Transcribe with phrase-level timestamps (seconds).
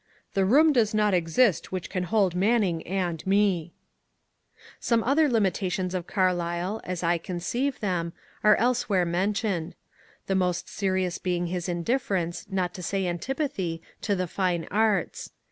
[0.33, 5.93] "The room does not exist which can hold Manning and me I" Some other limitations
[5.93, 8.11] of Carlyle, as I conceive them,
[8.43, 9.75] are elsewhere mentioned,—
[10.25, 14.67] the most serious perhaps being his in difference, not to say antipathy, to the fine
[14.71, 15.33] arts.